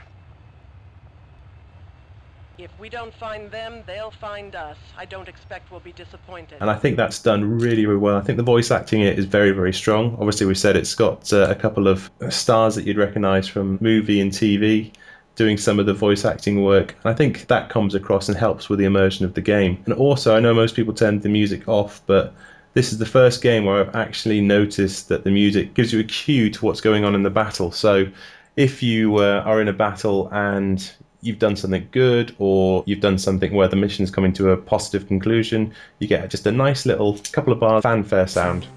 [2.57, 4.77] If we don't find them, they'll find us.
[4.97, 6.57] I don't expect we'll be disappointed.
[6.59, 8.17] and I think that's done really, really well.
[8.17, 10.17] I think the voice acting in it is very, very strong.
[10.19, 14.19] Obviously, we said it's got uh, a couple of stars that you'd recognise from movie
[14.19, 14.91] and TV
[15.35, 16.97] doing some of the voice acting work.
[17.03, 19.81] And I think that comes across and helps with the immersion of the game.
[19.85, 22.33] And also, I know most people turn the music off, but
[22.73, 26.03] this is the first game where I've actually noticed that the music gives you a
[26.03, 27.71] cue to what's going on in the battle.
[27.71, 28.07] So
[28.55, 33.17] if you uh, are in a battle and you've done something good or you've done
[33.17, 36.85] something where the mission is coming to a positive conclusion, you get just a nice
[36.85, 38.67] little couple of bars fanfare sound.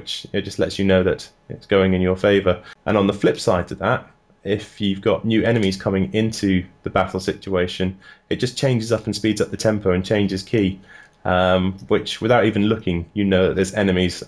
[0.00, 2.62] Which it just lets you know that it's going in your favour.
[2.86, 4.10] And on the flip side to that,
[4.44, 7.98] if you've got new enemies coming into the battle situation,
[8.30, 10.80] it just changes up and speeds up the tempo and changes key,
[11.26, 14.24] um, which without even looking, you know that there's enemies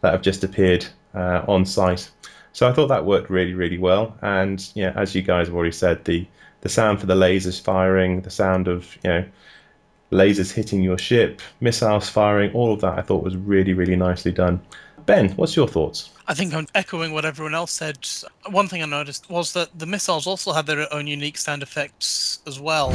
[0.00, 2.10] that have just appeared uh, on site.
[2.54, 4.16] So I thought that worked really, really well.
[4.22, 6.26] And yeah, as you guys have already said, the
[6.62, 9.24] the sound for the lasers firing, the sound of you know
[10.10, 14.32] lasers hitting your ship, missiles firing, all of that I thought was really, really nicely
[14.32, 14.60] done.
[15.06, 16.10] Ben, what's your thoughts?
[16.26, 18.08] I think I'm echoing what everyone else said.
[18.50, 22.38] One thing I noticed was that the missiles also had their own unique sound effects
[22.46, 22.90] as well.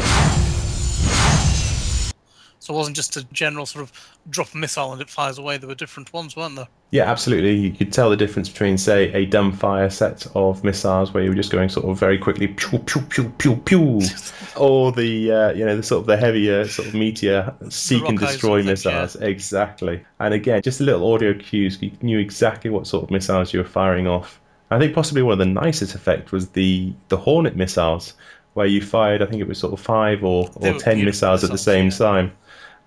[2.60, 5.58] So it wasn't just a general sort of drop a missile and it fires away.
[5.58, 6.68] There were different ones, weren't there?
[6.92, 7.56] Yeah, absolutely.
[7.56, 11.36] You could tell the difference between, say, a dumbfire set of missiles where you were
[11.36, 14.02] just going sort of very quickly, pew pew pew pew pew,
[14.58, 18.20] or the uh, you know the sort of the heavier sort of meteor seek and
[18.20, 18.72] destroy of thing, yeah.
[18.72, 19.16] missiles.
[19.18, 20.04] Exactly.
[20.20, 21.78] And again, just a little audio cues.
[21.82, 24.42] You knew exactly what sort of missiles you were firing off.
[24.72, 28.16] I think possibly one of the nicest effects was the the Hornet missiles,
[28.56, 29.22] where you fired.
[29.22, 31.64] I think it was sort of five or, or ten beautiful missiles at the missiles,
[31.64, 32.32] same time.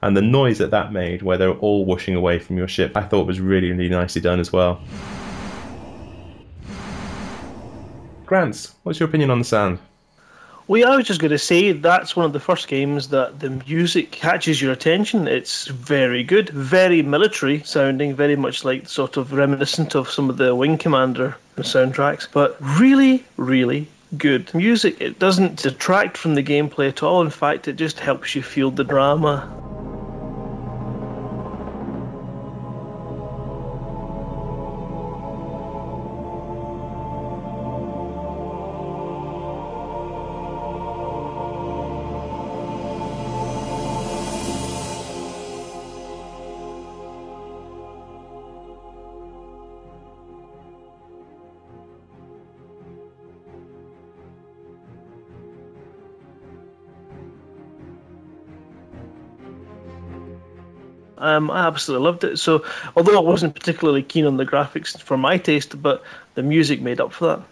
[0.03, 2.97] And the noise that that made, where they were all washing away from your ship,
[2.97, 4.81] I thought was really, really nicely done as well.
[8.27, 9.79] Grants, what's your opinion on the sound?
[10.67, 13.41] Well, yeah, I was just going to say that's one of the first games that
[13.41, 15.29] the music catches your attention.
[15.29, 20.37] It's very good, very military sounding, very much like sort of reminiscent of some of
[20.37, 23.87] the Wing Commander soundtracks, but really, really
[24.17, 25.01] good music.
[25.01, 27.21] It doesn't detract from the gameplay at all.
[27.23, 29.62] In fact, it just helps you feel the drama.
[61.37, 62.39] Um, I absolutely loved it.
[62.39, 62.65] So,
[62.97, 66.03] although I wasn't particularly keen on the graphics for my taste, but
[66.35, 67.43] the music made up for that.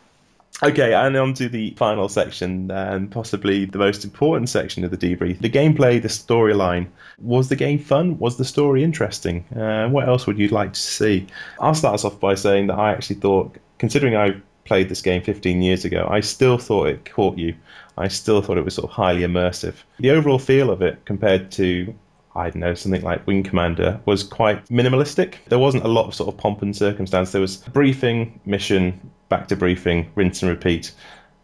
[0.63, 4.99] Okay, and on to the final section, and possibly the most important section of the
[4.99, 5.41] debrief.
[5.41, 6.89] The gameplay, the storyline.
[7.19, 8.19] Was the game fun?
[8.19, 9.45] Was the story interesting?
[9.57, 11.27] Uh, what else would you like to see?
[11.61, 15.23] I'll start us off by saying that I actually thought, considering I played this game
[15.23, 17.55] 15 years ago, I still thought it caught you.
[17.97, 19.75] I still thought it was sort of highly immersive.
[19.99, 21.95] The overall feel of it compared to
[22.35, 25.37] I don't know, something like Wing Commander was quite minimalistic.
[25.49, 27.33] There wasn't a lot of sort of pomp and circumstance.
[27.33, 30.93] There was briefing, mission, back to briefing, rinse and repeat.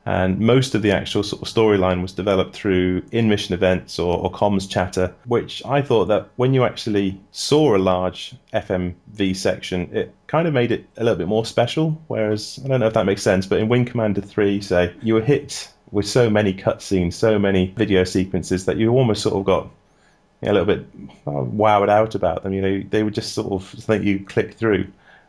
[0.07, 4.19] And most of the actual sort of storyline was developed through in mission events or,
[4.19, 9.91] or comms chatter, which I thought that when you actually saw a large FMV section,
[9.93, 12.01] it kind of made it a little bit more special.
[12.07, 15.15] Whereas, I don't know if that makes sense, but in Wing Commander 3, say, you
[15.15, 19.45] were hit with so many cutscenes, so many video sequences that you almost sort of
[19.45, 19.69] got
[20.43, 20.87] a little bit
[21.27, 22.53] uh, wowed out about them.
[22.53, 24.87] You know, they were just sort of something you click through.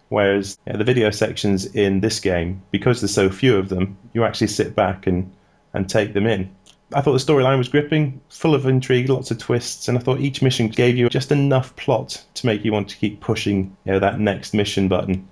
[0.10, 3.98] Whereas you know, the video sections in this game, because there's so few of them,
[4.14, 5.32] you actually sit back and,
[5.74, 6.50] and take them in.
[6.94, 10.22] I thought the storyline was gripping, full of intrigue, lots of twists, and I thought
[10.22, 13.94] each mission gave you just enough plot to make you want to keep pushing you
[13.94, 15.28] know, that next mission button.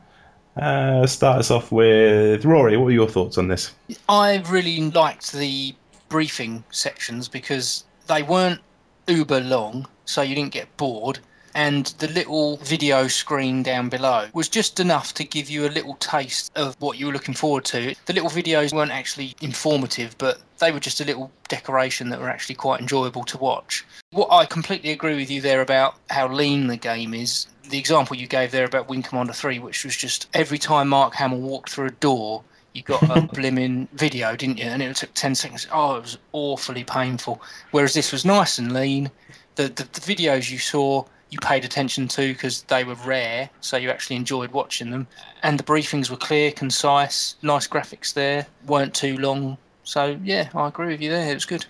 [0.57, 2.75] Uh, start us off with Rory.
[2.75, 3.71] What were your thoughts on this?
[4.09, 5.73] I really liked the
[6.09, 8.61] briefing sections because they weren't
[9.07, 11.19] uber long, so you didn't get bored.
[11.55, 15.95] and the little video screen down below was just enough to give you a little
[15.95, 17.95] taste of what you were looking forward to.
[18.05, 22.29] The little videos weren't actually informative, but they were just a little decoration that were
[22.29, 23.85] actually quite enjoyable to watch.
[24.11, 27.47] What I completely agree with you there about how lean the game is.
[27.69, 31.15] The example you gave there about Wing Commander 3, which was just every time Mark
[31.15, 32.43] Hamill walked through a door,
[32.75, 34.65] you got a blimmin' video, didn't you?
[34.65, 35.67] And it took 10 seconds.
[35.71, 37.41] Oh, it was awfully painful.
[37.71, 39.09] Whereas this was nice and lean.
[39.55, 43.77] The, the, the videos you saw, you paid attention to because they were rare, so
[43.77, 45.07] you actually enjoyed watching them.
[45.43, 49.57] And the briefings were clear, concise, nice graphics there, weren't too long.
[49.83, 51.31] So, yeah, I agree with you there.
[51.31, 51.65] It was good.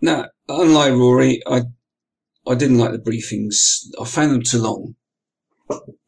[0.00, 1.62] No, unlike Rory, I
[2.46, 3.86] I didn't like the briefings.
[4.00, 4.94] I found them too long.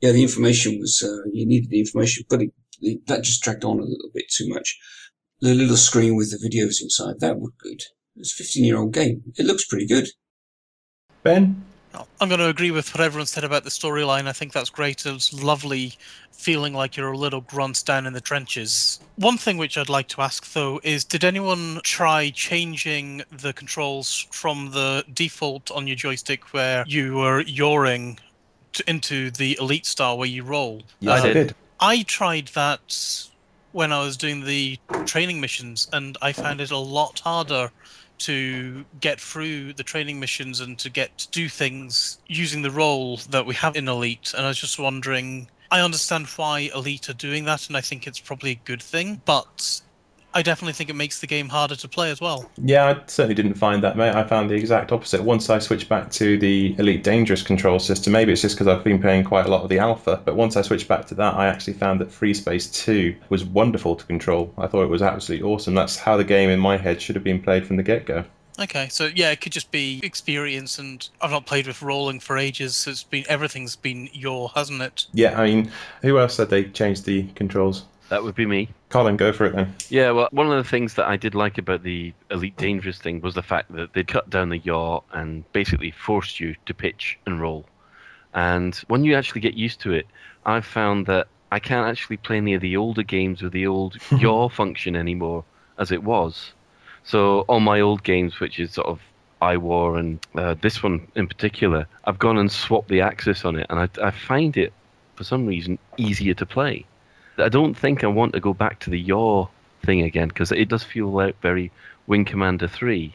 [0.00, 2.54] Yeah, the information was uh, you needed the information, but it, it,
[3.06, 4.78] that just dragged on a little bit too much.
[5.40, 7.82] The little screen with the videos inside that was good.
[8.16, 9.22] It's a 15 year old game.
[9.36, 10.08] It looks pretty good.
[11.22, 11.64] Ben?
[12.20, 14.28] I'm going to agree with what everyone said about the storyline.
[14.28, 15.04] I think that's great.
[15.04, 15.94] It was lovely
[16.30, 19.00] feeling like you're a little grunt down in the trenches.
[19.16, 24.26] One thing which I'd like to ask, though, is did anyone try changing the controls
[24.30, 28.18] from the default on your joystick where you were yawing
[28.74, 30.82] to, into the elite star where you roll?
[31.00, 31.54] Yes, I did.
[31.80, 33.26] I tried that
[33.72, 37.70] when I was doing the training missions, and I found it a lot harder
[38.18, 43.16] to get through the training missions and to get to do things using the role
[43.30, 44.34] that we have in Elite.
[44.36, 48.06] And I was just wondering, I understand why Elite are doing that, and I think
[48.06, 49.80] it's probably a good thing, but
[50.32, 52.50] I definitely think it makes the game harder to play as well.
[52.62, 54.14] Yeah, I certainly didn't find that, mate.
[54.14, 55.22] I found the exact opposite.
[55.22, 58.84] Once I switched back to the Elite Dangerous control system, maybe it's just because I've
[58.84, 61.34] been playing quite a lot of the Alpha, but once I switched back to that,
[61.34, 64.52] I actually found that Free Space 2 was wonderful to control.
[64.56, 65.74] I thought it was absolutely awesome.
[65.74, 68.24] That's how the game in my head should have been played from the get go.
[68.58, 72.36] Okay, so yeah, it could just be experience, and I've not played with rolling for
[72.36, 72.76] ages.
[72.76, 75.06] So it's been everything's been your, hasn't it?
[75.14, 75.70] Yeah, I mean,
[76.02, 77.84] who else said they changed the controls?
[78.10, 78.68] That would be me.
[78.88, 79.72] Colin, go for it then.
[79.88, 83.20] Yeah, well, one of the things that I did like about the Elite Dangerous thing
[83.20, 87.20] was the fact that they cut down the yaw and basically forced you to pitch
[87.24, 87.66] and roll.
[88.34, 90.08] And when you actually get used to it,
[90.44, 93.96] I've found that I can't actually play any of the older games with the old
[94.18, 95.44] yaw function anymore
[95.78, 96.52] as it was.
[97.04, 99.00] So all my old games, which is sort of
[99.40, 103.66] I-War and uh, this one in particular, I've gone and swapped the axis on it,
[103.70, 104.72] and I, I find it
[105.14, 106.86] for some reason easier to play.
[107.38, 109.46] I don't think I want to go back to the yaw
[109.84, 111.70] thing again because it does feel like very
[112.06, 113.14] Wing Commander 3.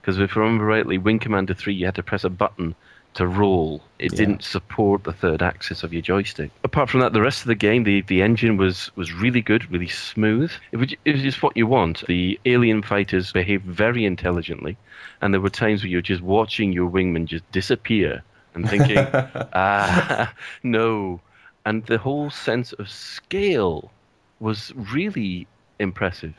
[0.00, 2.74] Because if I remember rightly, Wing Commander 3, you had to press a button
[3.14, 3.82] to roll.
[3.98, 4.18] It Yeah.
[4.18, 6.50] didn't support the third axis of your joystick.
[6.64, 9.70] Apart from that, the rest of the game, the, the engine was, was really good,
[9.70, 10.52] really smooth.
[10.70, 12.06] It was, it was just what you want.
[12.06, 14.76] The alien fighters behaved very intelligently,
[15.20, 18.22] and there were times where you're just watching your wingman just disappear
[18.54, 18.98] and thinking,
[19.54, 21.20] ah, no.
[21.66, 23.90] And the whole sense of scale
[24.38, 25.48] was really
[25.80, 26.34] impressive.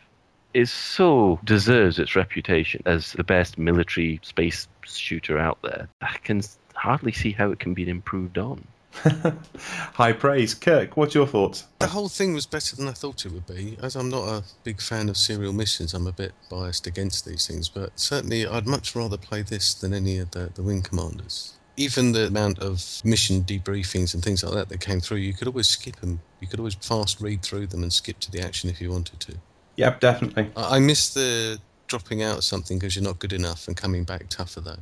[0.53, 5.89] It so deserves its reputation as the best military space shooter out there.
[6.01, 6.41] I can
[6.75, 8.65] hardly see how it can be improved on.
[9.93, 10.53] High praise.
[10.53, 11.65] Kirk, what's your thoughts?
[11.79, 13.77] The whole thing was better than I thought it would be.
[13.83, 17.45] As I'm not a big fan of serial missions, I'm a bit biased against these
[17.45, 21.56] things, but certainly I'd much rather play this than any of the, the Wing Commanders.
[21.77, 25.47] Even the amount of mission debriefings and things like that that came through, you could
[25.47, 26.19] always skip them.
[26.39, 29.19] You could always fast read through them and skip to the action if you wanted
[29.21, 29.35] to.
[29.75, 30.51] Yep, definitely.
[30.55, 34.03] I, I miss the dropping out of something because you're not good enough and coming
[34.03, 34.79] back tougher, though.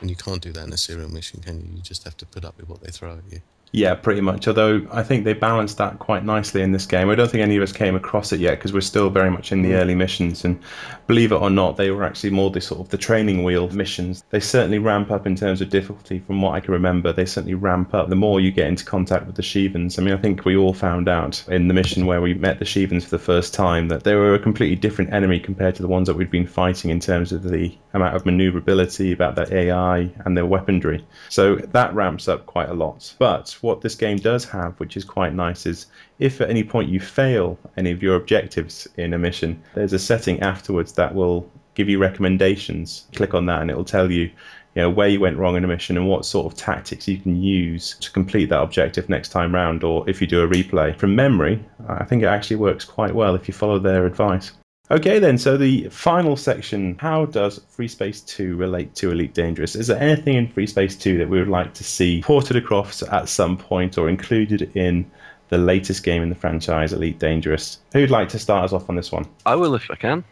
[0.00, 1.66] And you can't do that in a serial mission, can you?
[1.76, 3.40] You just have to put up with what they throw at you.
[3.72, 4.48] Yeah, pretty much.
[4.48, 7.10] Although I think they balanced that quite nicely in this game.
[7.10, 9.52] I don't think any of us came across it yet because we're still very much
[9.52, 9.74] in the mm.
[9.74, 10.44] early missions.
[10.44, 10.58] And
[11.06, 14.24] believe it or not, they were actually more the sort of the training wheel missions.
[14.30, 16.20] They certainly ramp up in terms of difficulty.
[16.20, 19.26] From what I can remember, they certainly ramp up the more you get into contact
[19.26, 19.98] with the Shivans.
[19.98, 22.64] I mean, I think we all found out in the mission where we met the
[22.64, 25.88] Shivans for the first time that they were a completely different enemy compared to the
[25.88, 30.10] ones that we'd been fighting in terms of the amount of maneuverability, about their AI
[30.24, 31.04] and their weaponry.
[31.28, 33.14] So that ramps up quite a lot.
[33.18, 35.86] But what this game does have, which is quite nice, is
[36.18, 39.98] if at any point you fail any of your objectives in a mission, there's a
[39.98, 43.06] setting afterwards that will give you recommendations.
[43.14, 44.30] Click on that and it will tell you
[44.74, 47.18] you know where you went wrong in a mission and what sort of tactics you
[47.18, 50.96] can use to complete that objective next time round or if you do a replay
[50.96, 54.52] from memory i think it actually works quite well if you follow their advice
[54.90, 59.76] Okay, then, so the final section how does Free Space 2 relate to Elite Dangerous?
[59.76, 63.02] Is there anything in Free Space 2 that we would like to see ported across
[63.02, 65.10] at some point or included in
[65.50, 67.80] the latest game in the franchise, Elite Dangerous?
[67.92, 69.26] Who'd like to start us off on this one?
[69.44, 70.24] I will if I can.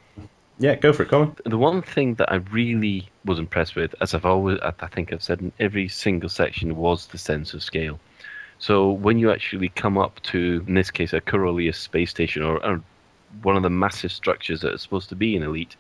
[0.59, 1.37] Yeah, go for it, Colin.
[1.45, 5.23] The one thing that I really was impressed with, as I've always, I think I've
[5.23, 8.01] said in every single section, was the sense of scale.
[8.59, 12.65] So when you actually come up to, in this case, a Coriolis space station or,
[12.65, 12.83] or
[13.43, 15.77] one of the massive structures that are supposed to be in Elite,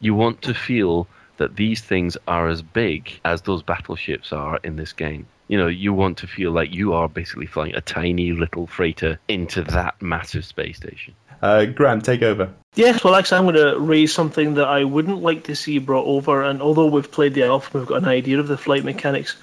[0.00, 4.76] you want to feel that these things are as big as those battleships are in
[4.76, 5.26] this game.
[5.48, 9.18] You know, you want to feel like you are basically flying a tiny little freighter
[9.28, 11.14] into that massive space station.
[11.42, 12.54] Uh, Grant, take over.
[12.74, 16.06] Yes, well, actually, I'm going to raise something that I wouldn't like to see brought
[16.06, 16.42] over.
[16.42, 19.36] And although we've played the alpha, we've got an idea of the flight mechanics.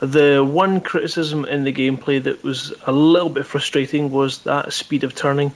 [0.00, 5.04] The one criticism in the gameplay that was a little bit frustrating was that speed
[5.04, 5.52] of turning.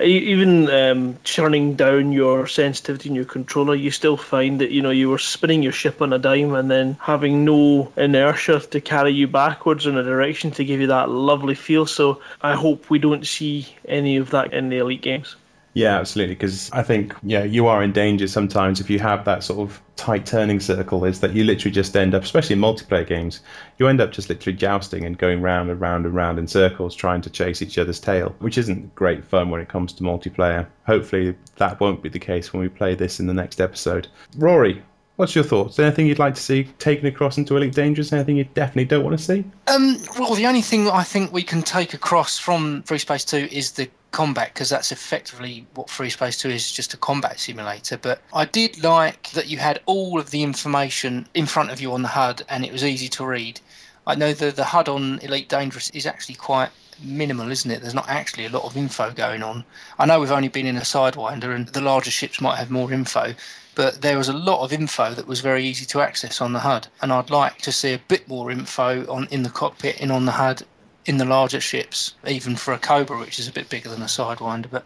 [0.00, 4.90] Even um, turning down your sensitivity in your controller, you still find that you know
[4.90, 9.12] you were spinning your ship on a dime and then having no inertia to carry
[9.12, 11.84] you backwards in a direction to give you that lovely feel.
[11.84, 15.36] So I hope we don't see any of that in the elite games.
[15.74, 16.34] Yeah, absolutely.
[16.34, 19.80] Because I think yeah, you are in danger sometimes if you have that sort of
[19.96, 21.04] tight turning circle.
[21.04, 23.40] Is that you literally just end up, especially in multiplayer games,
[23.78, 26.94] you end up just literally jousting and going round and round and round in circles,
[26.94, 30.66] trying to chase each other's tail, which isn't great fun when it comes to multiplayer.
[30.86, 34.08] Hopefully, that won't be the case when we play this in the next episode.
[34.36, 34.82] Rory,
[35.22, 35.78] what's your thoughts?
[35.78, 38.12] Anything you'd like to see taken across into Elite Dangerous?
[38.12, 39.44] Anything you definitely don't want to see?
[39.68, 43.48] Um, well, the only thing I think we can take across from Free Space 2
[43.52, 47.96] is the combat, because that's effectively what Free Space 2 is just a combat simulator.
[47.98, 51.92] But I did like that you had all of the information in front of you
[51.92, 53.60] on the HUD and it was easy to read.
[54.08, 56.70] I know the, the HUD on Elite Dangerous is actually quite
[57.00, 57.80] minimal, isn't it?
[57.80, 59.64] There's not actually a lot of info going on.
[60.00, 62.92] I know we've only been in a Sidewinder and the larger ships might have more
[62.92, 63.34] info,
[63.74, 66.60] but there was a lot of info that was very easy to access on the
[66.60, 66.88] HUD.
[67.00, 70.24] And I'd like to see a bit more info on in the cockpit and on
[70.24, 70.62] the HUD
[71.06, 74.06] in the larger ships, even for a Cobra, which is a bit bigger than a
[74.06, 74.70] Sidewinder.
[74.70, 74.84] But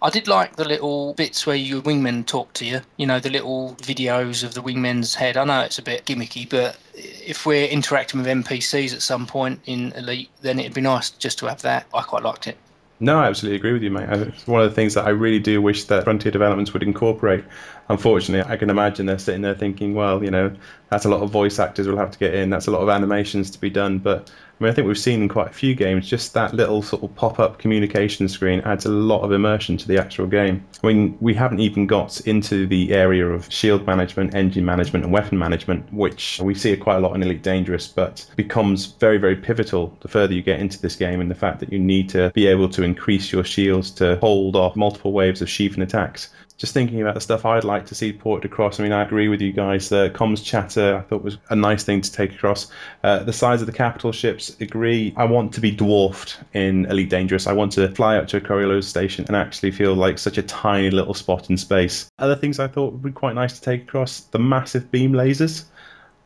[0.00, 2.80] I did like the little bits where your wingmen talk to you.
[2.96, 5.36] You know, the little videos of the wingmen's head.
[5.36, 9.60] I know it's a bit gimmicky, but if we're interacting with NPCs at some point
[9.66, 11.86] in Elite, then it'd be nice just to have that.
[11.92, 12.56] I quite liked it.
[13.00, 14.08] No, I absolutely agree with you, mate.
[14.10, 17.44] It's one of the things that I really do wish that Frontier Developments would incorporate.
[17.88, 20.54] Unfortunately, I can imagine they're sitting there thinking, well, you know,
[20.90, 22.88] that's a lot of voice actors we'll have to get in, that's a lot of
[22.88, 23.98] animations to be done.
[23.98, 24.30] But
[24.60, 27.04] I mean, I think we've seen in quite a few games just that little sort
[27.04, 30.66] of pop up communication screen adds a lot of immersion to the actual game.
[30.82, 35.12] I mean, we haven't even got into the area of shield management, engine management, and
[35.14, 39.36] weapon management, which we see quite a lot in Elite Dangerous, but becomes very, very
[39.36, 42.30] pivotal the further you get into this game, and the fact that you need to
[42.34, 46.74] be able to increase your shields to hold off multiple waves of sheathing attacks just
[46.74, 48.78] thinking about the stuff I'd like to see ported across.
[48.78, 49.88] I mean, I agree with you guys.
[49.88, 52.66] The comms chatter I thought was a nice thing to take across.
[53.04, 55.14] Uh, the size of the capital ships, agree.
[55.16, 57.46] I want to be dwarfed in Elite Dangerous.
[57.46, 60.42] I want to fly up to a Coriolis station and actually feel like such a
[60.42, 62.10] tiny little spot in space.
[62.18, 65.64] Other things I thought would be quite nice to take across the massive beam lasers.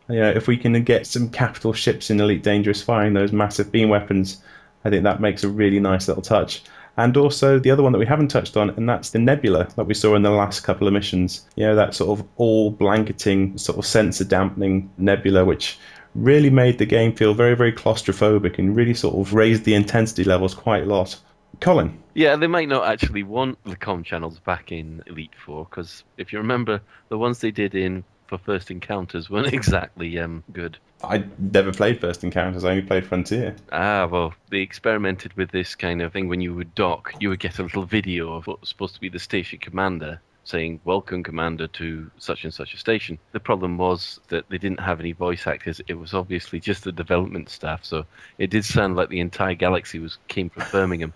[0.09, 3.71] You know, if we can get some capital ships in Elite Dangerous firing those massive
[3.71, 4.43] beam weapons,
[4.85, 6.63] I think that makes a really nice little touch
[6.97, 9.87] and also the other one that we haven't touched on, and that's the nebula that
[9.87, 11.47] we saw in the last couple of missions.
[11.57, 15.79] You know, that sort of all blanketing, sort of sensor dampening nebula, which
[16.15, 20.25] really made the game feel very, very claustrophobic and really sort of raised the intensity
[20.25, 21.19] levels quite a lot.
[21.61, 21.99] Colin.
[22.15, 26.33] Yeah, they might not actually want the com channels back in Elite Four because if
[26.33, 30.79] you remember, the ones they did in for First Encounters weren't exactly um, good.
[31.05, 32.65] I never played First Encounters.
[32.65, 33.55] I only played Frontier.
[33.73, 36.29] Ah, well, they experimented with this kind of thing.
[36.29, 39.01] When you would dock, you would get a little video of what was supposed to
[39.03, 43.19] be the station commander saying, Welcome, Commander, to such and such a station.
[43.33, 45.81] The problem was that they didn't have any voice actors.
[45.87, 48.07] It was obviously just the development staff, so
[48.39, 51.13] it did sound like the entire galaxy was came from Birmingham.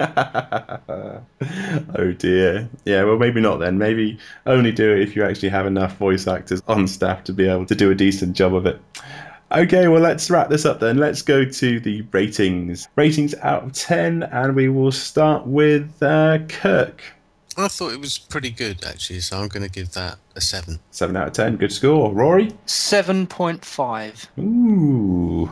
[0.00, 1.22] oh
[2.18, 2.68] dear.
[2.84, 3.78] Yeah, well, maybe not then.
[3.78, 7.48] Maybe only do it if you actually have enough voice actors on staff to be
[7.48, 8.80] able to do a decent job of it.
[9.50, 10.98] Okay, well, let's wrap this up then.
[10.98, 12.86] Let's go to the ratings.
[12.96, 17.02] Ratings out of 10, and we will start with uh, Kirk.
[17.56, 20.78] I thought it was pretty good, actually, so I'm going to give that a 7.
[20.90, 22.12] 7 out of 10, good score.
[22.12, 22.52] Rory?
[22.66, 24.38] 7.5.
[24.38, 25.50] Ooh.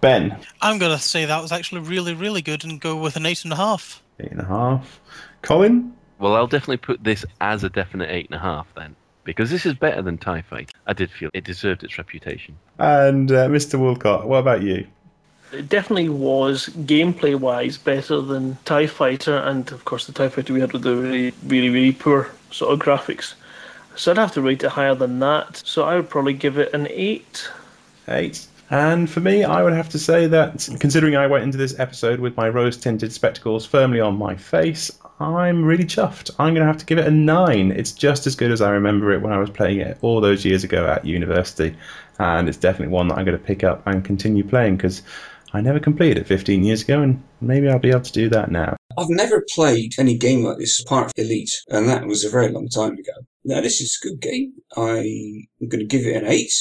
[0.00, 0.36] Ben?
[0.60, 4.00] I'm going to say that was actually really, really good and go with an 8.5.
[4.20, 5.00] Eight and a half.
[5.42, 5.92] Colin?
[6.18, 8.96] Well, I'll definitely put this as a definite 8.5 then.
[9.24, 10.72] Because this is better than TIE Fight.
[10.86, 12.56] I did feel it deserved its reputation.
[12.78, 13.78] And uh, Mr.
[13.78, 14.86] Woolcott, what about you?
[15.52, 20.52] It definitely was gameplay wise better than TIE Fighter, and of course, the TIE Fighter
[20.52, 23.34] we had with the really, really, really poor sort of graphics.
[23.96, 25.56] So I'd have to rate it higher than that.
[25.56, 27.50] So I would probably give it an 8.
[28.08, 28.46] 8.
[28.70, 32.20] And for me, I would have to say that considering I went into this episode
[32.20, 34.90] with my rose tinted spectacles firmly on my face,
[35.20, 36.30] I'm really chuffed.
[36.38, 37.72] I'm going to have to give it a 9.
[37.72, 40.44] It's just as good as I remember it when I was playing it all those
[40.44, 41.76] years ago at university.
[42.18, 45.02] And it's definitely one that I'm going to pick up and continue playing because
[45.52, 48.50] I never completed it 15 years ago, and maybe I'll be able to do that
[48.50, 48.76] now.
[48.98, 52.50] I've never played any game like this apart from Elite, and that was a very
[52.50, 53.12] long time ago.
[53.44, 54.52] Now, this is a good game.
[54.76, 56.52] I'm going to give it an 8.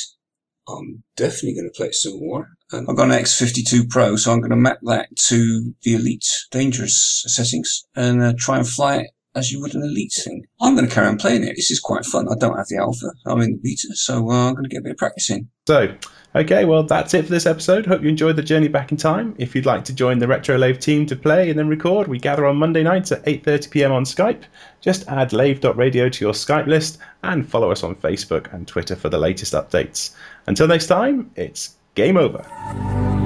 [0.68, 2.50] I'm definitely going to play some more.
[2.72, 6.28] And I've got an X52 Pro, so I'm going to map that to the Elite
[6.52, 10.44] dangerous settings and uh, try and fly it as you would an Elite thing.
[10.60, 11.56] I'm going to carry on playing it.
[11.56, 12.28] This is quite fun.
[12.28, 13.12] I don't have the Alpha.
[13.26, 15.48] I'm in the beta, so uh, I'm going to get a bit of practice in.
[15.68, 15.96] So,
[16.36, 17.86] okay, well, that's it for this episode.
[17.86, 19.36] Hope you enjoyed the journey back in time.
[19.38, 22.18] If you'd like to join the Retro Lave team to play and then record, we
[22.18, 24.44] gather on Monday nights at 8.30pm on Skype.
[24.82, 29.10] Just add lave.radio to your Skype list and follow us on Facebook and Twitter for
[29.10, 30.16] the latest updates.
[30.48, 33.17] Until next time, it's game over.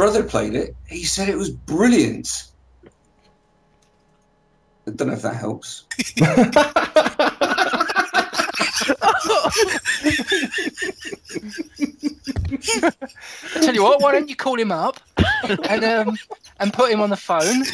[0.00, 0.74] Brother played it.
[0.88, 2.46] He said it was brilliant.
[4.86, 5.84] I don't know if that helps.
[6.22, 6.46] I
[13.60, 14.98] tell you what, why don't you call him up
[15.68, 16.16] and um,
[16.60, 17.64] and put him on the phone?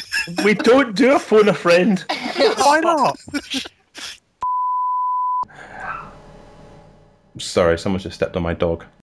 [0.43, 2.03] We don't do a phone a friend.
[2.57, 3.17] Why not?
[7.37, 8.83] Sorry, someone just stepped on my dog.